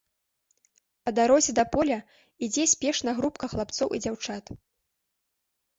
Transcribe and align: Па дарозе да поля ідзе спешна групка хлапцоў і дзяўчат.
Па 1.07 1.13
дарозе 1.17 1.51
да 1.59 1.65
поля 1.75 1.99
ідзе 2.49 2.63
спешна 2.75 3.11
групка 3.21 3.45
хлапцоў 3.53 3.89
і 3.97 4.05
дзяўчат. 4.07 4.45